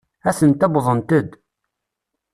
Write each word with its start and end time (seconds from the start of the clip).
Atent-a 0.29 0.67
wwḍent-d. 0.69 1.29